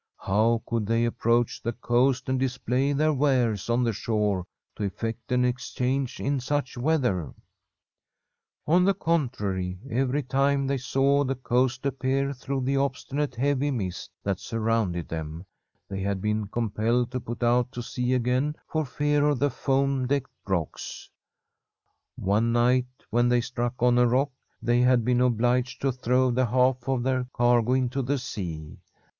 [0.21, 5.31] How could they approach the coast and display their wares on the shore to effect
[5.31, 7.35] an exchange in such weather?
[8.65, 13.69] On the contrary, every time they saw the coast ap pear through the obstinate heavy
[13.69, 15.45] mist that sur rounded them,
[15.87, 20.07] they had been compelled to put out to sea again for fear of the foam
[20.07, 21.11] decked rocks.
[22.15, 24.31] One night, when they struck on a rock,
[24.63, 28.79] they had been obliged to throw the half of their cargo into the sea.